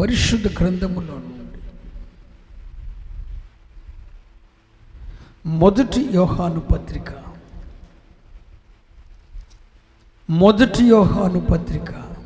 [0.00, 1.60] పరిశుద్ధ గ్రంథములో నుండి.
[5.48, 7.10] మొదటి యోహాను పత్రిక.
[10.30, 12.16] మొదటి యోహాను పత్రిక.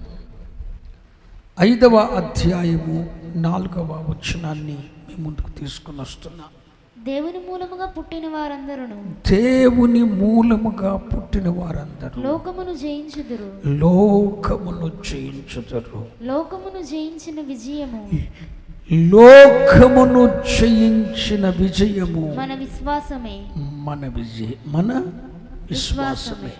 [1.60, 4.78] ఐదవ అధ్యాయము నాలుగవ వచనాన్ని
[5.08, 6.63] మీ ముందుకు తీసుకుని వస్తున్నాను
[7.04, 8.86] దేవుని మూలముగా పుట్టిన వారందరూ
[9.30, 12.22] దేవుని మూలముగా పుట్టిన వారందరూ.
[12.22, 13.68] లోకమును జయించుదురు.
[13.68, 18.10] లోకమును జయించుతారు లోకమును జయించిన విజయము.
[18.92, 20.30] లోకమును
[20.60, 22.34] జయించిన విజయము.
[22.34, 23.46] మన విశ్వాసమే.
[23.56, 24.92] మన విజయ మన
[25.70, 26.52] విశ్వాసమే.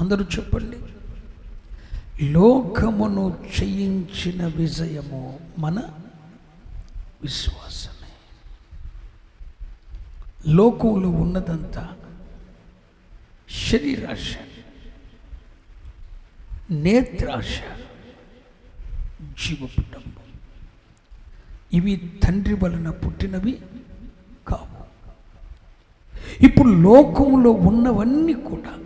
[0.00, 0.76] అందరూ చెప్పండి.
[2.32, 5.78] లోకమును జయించిన విజయము మన
[7.22, 7.97] విశ్వాసమే.
[10.48, 11.88] లోకంలో ఉన్నదంతా
[13.70, 14.36] శరీరాశ
[16.70, 17.60] నేత్రాశ
[19.22, 20.28] జీవపుటంబం.
[21.72, 23.58] ఇవి తండ్రి వలన పుట్టినవి
[24.48, 24.78] కావు.
[26.44, 28.78] ఇప్పుడు లోకంలో ఉన్నవన్నీ కూడా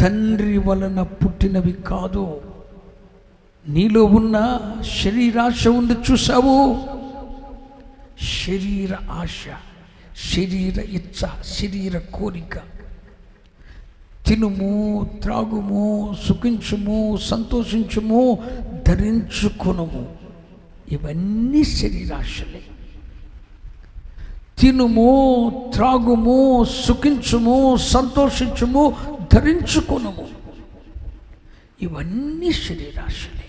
[0.00, 2.40] తండ్రి వలన పుట్టినవి కాదు.
[3.68, 4.60] నీలో ఉన్న
[5.02, 6.56] శరీరాశ ఉంది చూసావు
[8.24, 9.46] శరీర ఆశ.
[10.16, 12.56] శరీర ఇచ్చ శరీర కోరిక.
[14.26, 18.38] తినుము త్రాగుము సుఖించుము సంతోషించుము
[18.88, 20.16] ధరించుకునుము.
[20.92, 22.60] ఇవన్నీ శరీరాశలే.
[24.58, 28.96] తినుము త్రాగుము సుఖించుము సంతోషించుము
[29.34, 30.28] ధరించుకునుము.
[31.82, 33.44] ఇవన్నీ శరీరాశలే.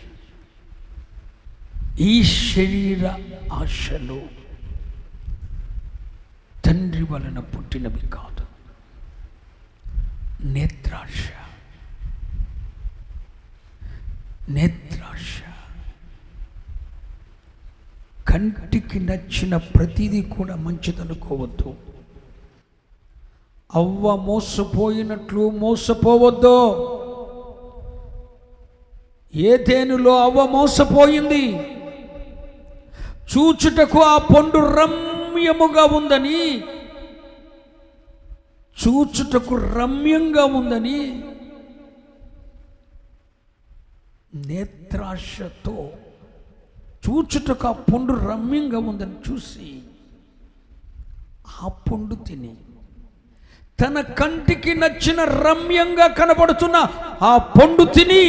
[1.99, 3.07] ఈ శరీర
[3.53, 4.32] ఆశలు.
[6.73, 8.45] తండ్రి వలన పుట్టినవి కాదు.
[10.43, 11.31] నేత్రాశ.
[14.49, 15.41] నేత్రాశ.
[18.27, 21.75] కంటికి నచ్చిన ప్రతిదీ కూడా మంచిదనుకోవద్దు
[23.75, 26.73] అవ్వ మోసపోయినట్లు మోసపోవద్దు.
[29.35, 31.55] ఏ తేనులో అవ్వ మోసపోయింది?
[33.37, 34.57] చూచుటకు ఆ పండు
[35.33, 36.39] రమ్యముగా ఉందని
[38.77, 40.99] చూచుటకు రమ్యంగా ఉందని
[44.47, 45.75] నేత్రాశతో
[47.05, 49.69] చూచుటకు ఆ పండు రమ్యంగా ఉందని చూసి
[51.57, 52.53] ఆ పండు తిని
[53.79, 56.77] తన కంటికి నచ్చిన రమ్యంగా కనబడుతున్న
[57.23, 58.23] ఆ పండు తిని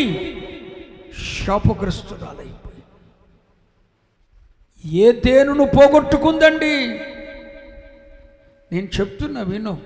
[1.30, 2.63] శాపగ్రస్తురాలైపోయి
[4.86, 6.88] ఏ తేనును పోగొట్టుకుందండి?
[8.72, 9.78] నేను చెప్తున్నా విను.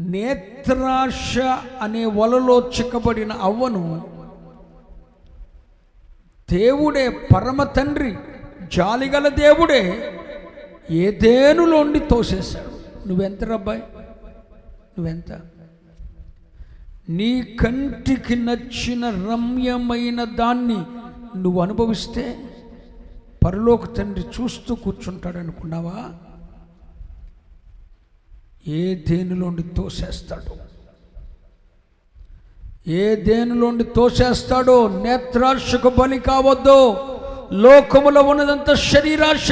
[0.00, 1.38] నేత్రాశ
[1.80, 4.08] అనే వలలో చిక్కబడిన అవ్వను
[6.50, 8.14] దేవుడే పరమ తండ్రి
[8.76, 10.12] జాలిగల దేవుడే
[10.90, 13.08] ఏ దేనులోండి తోసేశాడు?
[13.08, 13.82] నువ్వెంత రబ్బాయి?
[14.98, 15.32] నువ్వెంత?
[17.08, 20.82] నీ కంటికి నచ్చిన రమ్యమైన దాన్ని
[21.38, 22.38] నువ్వు అనుభవిస్తే
[23.44, 26.10] పరలోక తండ్రి చూస్తూ కూర్చుంటాడు అనుకున్నావా?
[28.72, 30.62] ఏ దేనిలోండి తోసేస్తాడు?
[32.90, 34.88] ఏ దేనిలోండి తోసేస్తాడో?
[34.88, 36.94] నేత్రాశకు బలి కావద్దు.
[37.52, 39.50] లోకములో ఉన్నదంతా శరీరాశ.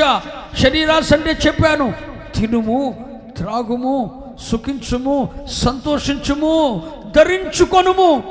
[0.62, 1.92] శరీరాశ అంటే చెప్పాను.
[2.36, 6.82] తినుము త్రాగుము సుఖించుము సంతోషించుము
[7.16, 8.22] ధరించుకొనుము.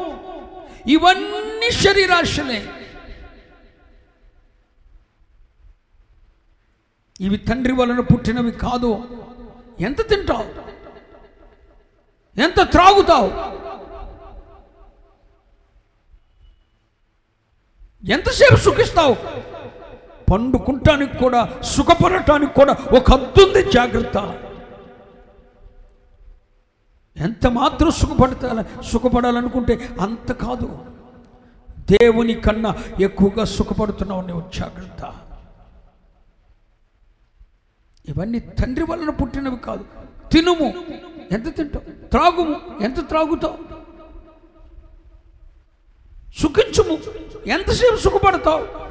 [0.88, 2.64] ఇవన్నీ శరీరాశలే.
[7.22, 9.04] ఇవి తండ్రి వలన పుట్టినవి కాదు.
[9.80, 10.46] ఎంత తింటావు?
[12.40, 13.60] ఎంత త్రాగుతావు?
[18.06, 19.16] ఎంతసేపు సుఖిస్తావు?
[20.32, 24.40] పండుకుంటానికి కూడా సుఖపడటానికి కూడా ఒక అద్దుంది జాగ్రత్త.
[27.18, 30.86] ఎంత మాత్రం సుఖపడతా సుఖపడాలనుకుంటే అంత కాదు.
[31.80, 35.29] దేవుని కన్నా ఎక్కువగా సుఖపడుతున్నావు నువ్వు జాగ్రత్త.
[38.08, 39.86] ఇవన్నీ తండ్రి వలన పుట్టినవి కాదు.
[40.32, 40.74] తినుము.
[41.32, 42.08] ఎంత తింటావు?
[42.10, 42.84] త్రాగుము.
[42.84, 43.58] ఎంత త్రాగుతావు?
[46.42, 46.98] సుఖించుము.
[47.50, 48.90] ఎంతసేపు సుఖపడతావు?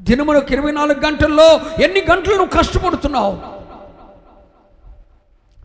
[0.00, 3.36] దినములకు ఇరవై నాలుగు గంటల్లో ఎన్ని గంటలు నువ్వు కష్టపడుతున్నావు?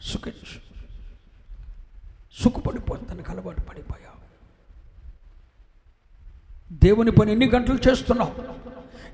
[0.04, 0.62] సుఖించు.
[2.44, 4.11] సుఖపడిపోతానికి అలవాటు పడిపోయావు.
[6.72, 8.32] దేవుని పని ఎన్ని గంటలు చేస్తున్నావు?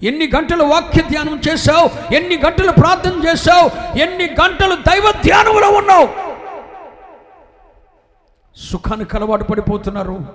[0.06, 2.14] ఎన్ని గంటలు వాక్య ధ్యానం చేశావు?
[2.14, 3.98] ఎన్ని గంటలు ప్రార్థన చేశావు?
[3.98, 6.28] ఎన్ని గంటలు దైవ ధ్యానంలో ఉన్నావు?
[8.58, 10.26] సుఖానికి అలవాటు పడిపోతున్నారు.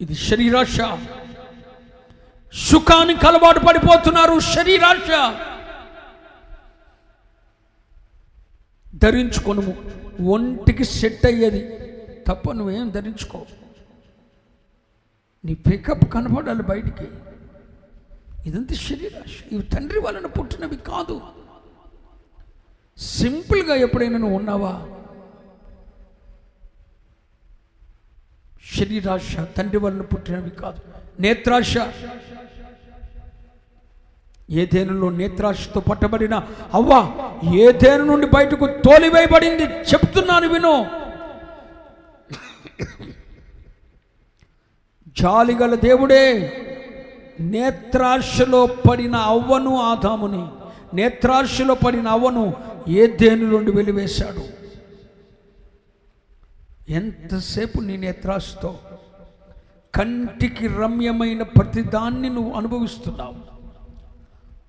[0.00, 0.80] ఇది శరీరాశ.
[2.54, 5.34] సుఖానికి అలవాటు పడిపోతున్నారు శరీరాశ.
[8.94, 9.74] ధరించుకొనుము.
[10.30, 11.68] ఒంటికి సెట్ అయ్యేది.
[12.28, 13.46] తప్ప నువ్వేం ధరించుకో
[15.44, 17.06] నీ పికప్ కనపడాలి బయటికి.
[18.46, 19.52] ఇదంతా శరీరాశ.
[19.52, 21.20] ఇవి తండ్రి వలన పుట్టినవి కాదు.
[22.98, 24.88] సింపుల్గా ఎప్పుడైనా నువ్వు ఉన్నావా?
[28.78, 30.80] శరీరాశ తండ్రి వలన పుట్టినవి కాదు.
[31.20, 31.74] నేత్రాశ.
[34.50, 36.34] ఏదేనులో నేత్రాశతో పట్టబడిన
[36.74, 36.92] అవ్వ
[37.54, 41.02] ఏదేను నుండి బయటకు తోలివేయబడింది చెప్తున్నాను విను.
[45.18, 46.52] జాలిగల దేవుడే
[47.40, 50.46] నేత్రాశలో పడిన అవ్వను ఆదాముని
[50.96, 52.54] నేత్రాశలో పడిన అవ్వను
[52.88, 54.42] ఏ నుండి వెలివేశాడు.
[56.92, 58.78] ఎంతసేపు నీ నేత్రాశతో
[59.94, 63.34] కంటికి రమ్యమైన ప్రతిదాన్ని నువ్వు అనుభవిస్తున్నావు.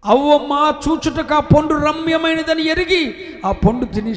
[0.05, 3.15] అవ్వమ్మ చూచుటకు ఆ పండు రమ్యమైనదని ఎరిగి
[3.45, 4.15] ఆ పండు తిని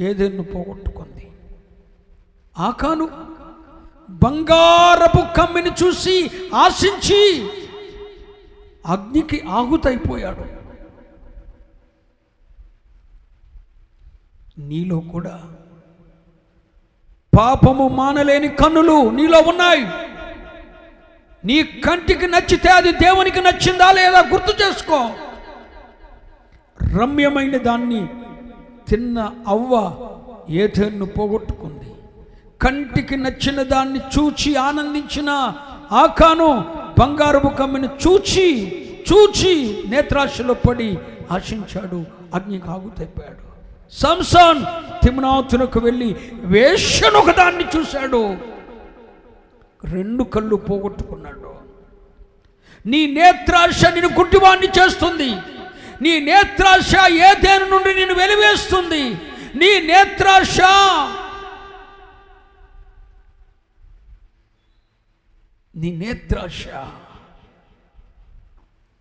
[0.00, 1.30] ఏదేను పోగొట్టుకుంది.
[2.58, 3.33] ఆకాను
[4.10, 7.48] బంగారపు కమ్మిని చూసి ఆశించి
[8.86, 10.64] అగ్నికి ఆహుతైపోయాడు.
[14.60, 15.42] నీలో కూడా
[17.38, 19.86] పాపము మానలేని కన్నులు నీలో ఉన్నాయి.
[21.44, 25.10] నీ కంటికి నచ్చితే అది దేవునికి నచ్చిందా లేదా గుర్తు చేసుకో.
[27.00, 28.06] రమ్యమైన దాన్ని
[28.88, 29.94] తిన్న అవ్వ
[30.48, 31.93] ఏథేన్ను పోగొట్టుకుంది.
[32.64, 35.52] కంటికి నచ్చిన దాన్ని చూచి ఆనందించిన
[35.92, 38.46] ఆకాను బంగారపు కమ్మిని చూచి
[39.12, 40.98] చూచి నేత్రాశలో పడి
[41.30, 42.58] ఆశించాడు అగ్ని
[42.98, 43.44] తెప్పాడు.
[43.92, 44.64] సంసాన్
[45.04, 48.36] తిమ్నాతునకు వెళ్ళి వేషను ఒకదాన్ని చూశాడు.
[49.84, 51.54] రెండు కళ్ళు పోగొట్టుకున్నాడు.
[52.86, 55.30] నీ నేత్రాశ నేను గుడ్డివాణ్ణి చేస్తుంది.
[56.02, 59.02] నీ నేత్రాశ ఏ దేని నుండి నేను వెలివేస్తుంది.
[59.54, 60.58] నీ నేత్రాశ
[65.76, 66.68] నీ నేత్రాశ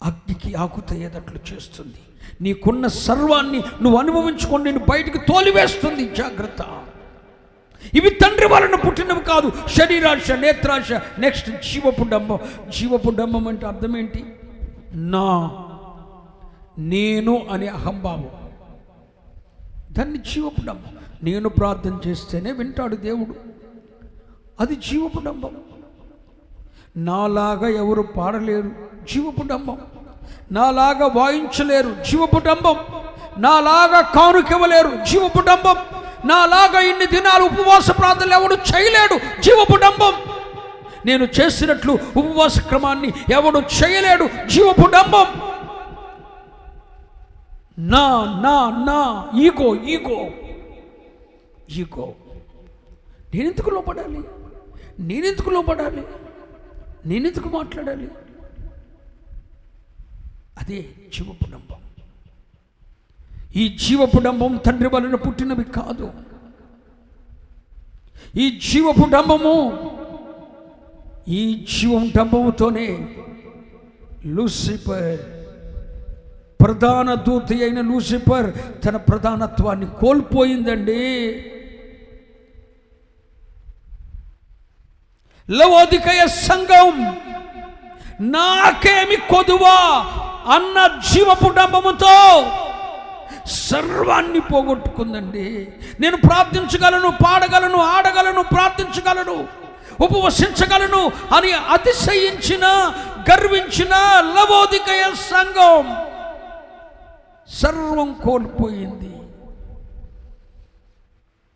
[0.03, 1.99] అగ్నికి ఆకుతయ్యేటట్లు చేస్తుంది.
[2.41, 6.15] నీకున్న సర్వాన్ని నువ్వు అనుభవించుకొని నేను బయటికి తోలివేస్తుంది.
[6.15, 6.85] జాగ్రత్త.
[7.93, 9.51] ఇవి తండ్రి వలన పుట్టినవి కాదు.
[9.67, 12.39] శరీరాశ నేత్రాశ నెక్స్ట్ జీవపు డంబం
[12.69, 14.25] జీవపు డంబం అంటే అర్థం ఏంటి
[14.93, 15.49] నా
[16.77, 18.29] నేను అనే అహంభావం.
[19.91, 23.35] దాన్ని జీవపు డంబం నేను ప్రార్థన చేస్తేనే వింటాడు దేవుడు.
[24.59, 25.57] అది జీవపు డంబం
[26.97, 28.71] నాలాగా ఎవరు పాడలేరు.
[29.11, 29.77] జీవపు డంబం
[30.51, 31.95] నాలాగా వాయించలేరు.
[32.09, 32.75] జీవపు డంబం
[33.37, 34.91] నాలాగా కానుకివ్వలేరు.
[35.09, 35.75] జీవపు డంబం
[36.25, 39.41] నాలాగా ఇన్ని దినాలు ఉపవాస ప్రార్థనలు ఎవడు చేయలేడు.
[39.41, 40.13] జీవ కుటుంబం
[41.05, 44.29] నేను చేసినట్లు ఉపవాస క్రమాన్ని ఎవడు చేయలేడు.
[44.47, 45.25] జీవ కుటుంబం
[47.79, 48.09] నా
[48.41, 50.25] నా నా ఈగో ఈగో.
[51.75, 52.13] ఈగో.
[53.35, 54.21] నేనెందుకు లోపడాలి?
[54.99, 56.03] నేనెందుకు లోపడాలి?
[57.05, 58.07] నేనెందుకు మాట్లాడాలి?
[60.57, 61.75] అదే జీవపుడంబం.
[63.55, 66.13] ఈ జీవపుడంబం తండ్రి వలన పుట్టినవి కాదు.
[68.35, 69.55] ఈ జీవపుడంబము
[71.27, 73.15] ఈ జీవం డంబముతోనే
[74.25, 75.19] లూసిఫర్
[76.61, 78.53] ప్రధాన దూతి అయిన లూసిఫర్
[78.85, 81.01] తన ప్రధానత్వాన్ని కోల్పోయిందండి.
[85.51, 87.15] లవోదికయ సంఘం.
[88.21, 90.05] నాకేమి కొదువా
[90.55, 92.45] అన్న జీవపు డంబముతో
[93.45, 95.67] సర్వాన్ని పోగొట్టుకుందండి.
[95.99, 99.47] నేను ప్రార్థించగలను పాడగలను ఆడగలను ప్రార్థించగలను
[100.01, 102.65] ఉపవసించగలను అని అతిశయించిన
[103.31, 103.95] గర్వించిన
[104.37, 105.97] లవోదికయ సంఘం.
[107.61, 109.09] సర్వం కోల్పోయింది.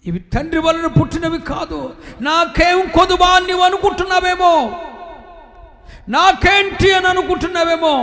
[0.08, 1.96] ఇవి తండ్రి వలన పుట్టినవి కాదు.
[2.22, 4.52] నాకేం కొదుబా అని నీవు అనుకుంటున్నావేమో?
[6.10, 7.94] నాకేంటి అని అనుకుంటున్నావేమో?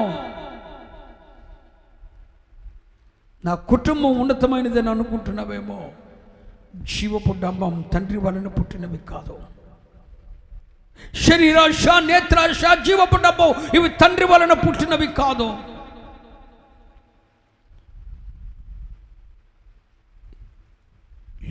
[3.45, 5.91] నా కుటుంబం ఉన్నతమైనదని అనుకుంటున్నావేమో?
[6.77, 9.39] జీవపు డంబం తండ్రి వలన పుట్టినవి కాదు.
[11.15, 15.74] శరీరాశ నేత్రాశ జీవపు డంబం ఇవి తండ్రి వలన పుట్టినవి కాదు.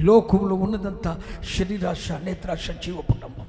[0.03, 1.21] లోకంలో ఉన్నదంతా
[1.57, 3.47] శరీరాశ నేత్రాశ జీవపుండమం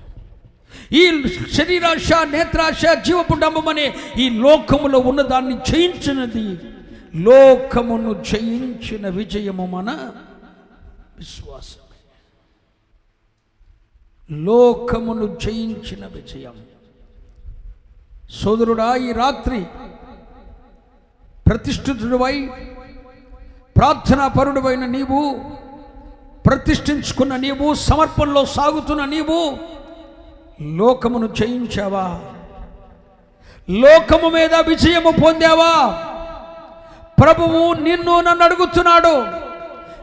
[0.93, 6.59] ఈ శరీరాశ నేత్రాశ జీవపుండమం అనే ఈ లోకములో ఉన్నదాన్ని జయించినది.
[7.15, 9.91] లోకమును జయించిన విజయము మన
[11.19, 11.99] విశ్వాసమే.
[14.45, 16.55] లోకమును జయించిన విజయం.
[18.31, 19.65] సోదరుడా ఈ రాత్రి
[21.47, 22.51] ప్రతిష్ఠితుడివై
[23.77, 25.41] ప్రార్థనా పరుడువైన నీవు
[26.47, 29.59] ప్రతిష్ఠించుకున్న నీవు సమర్పణలో సాగుతున్న నీవు
[30.63, 32.21] లోకమును జయించావా?
[33.71, 36.05] లోకము మీద విజయము పొందావా?
[37.25, 39.45] ప్రభువు నిన్ను నన్ను అడుగుతున్నాడు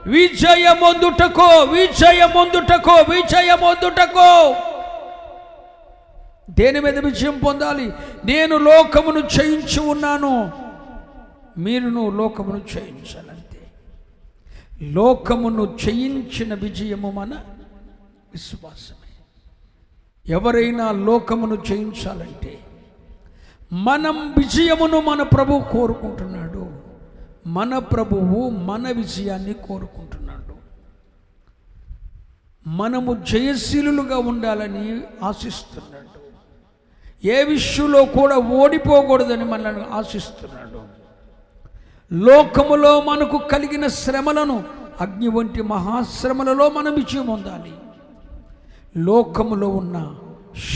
[0.09, 4.55] విజయమొందుటకో విజయమొందుటకో విజయమొందుటకో.
[6.49, 7.93] దేని మీద విజయం పొందాలి?
[8.25, 10.51] నేను లోకమును జయించి ఉన్నాను
[11.57, 13.40] మీరును లోకమును జయించాలంతే
[14.81, 17.33] లోకమును చేయించిన విజయము మన
[18.33, 19.11] విశ్వాసమే.
[20.33, 22.59] ఎవరైనా లోకమును చేయించాలంటే
[23.73, 26.71] మనం విజయమును మన ప్రభు కోరుకుంటున్నాడు.
[27.47, 30.55] మన ప్రభువు మన విజయాన్ని కోరుకుంటున్నాడు.
[32.67, 36.01] మనము జయశీలులుగా ఉండాలని ఆశిస్తున్నాడు.
[37.27, 40.70] ఏ విషయంలో కూడా ఓడిపోకూడదని మనల్ని ఆశిస్తున్నాడు.
[42.13, 44.63] లోకములో మనకు కలిగిన శ్రమలను
[45.01, 47.71] అగ్ని వంటి మహాశ్రమలలో మనం విజయం పొందాలి.
[48.97, 50.15] లోకములో ఉన్న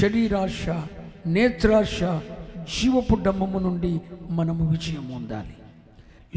[0.01, 0.69] శరీరాశ
[1.25, 2.03] నేత్రాశ
[2.63, 5.55] జీవపు డమ్మము నుండి మనము విజయం పొందాలి.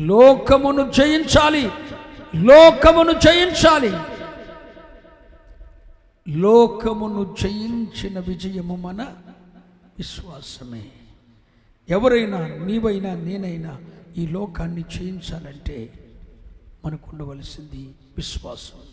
[0.06, 1.70] లోకమును జయించాలి.
[2.36, 3.92] లోకమును జయించాలి.
[6.38, 9.02] లోకమును జయించిన విజయము మన
[9.98, 10.84] విశ్వాసమే.
[11.90, 13.78] ఎవరైనా నీవైనా నేనైనా
[14.16, 16.04] ఈ లోకాన్ని జయించాలంటే
[16.84, 18.87] మనకు ఉండవలసింది విశ్వాసం.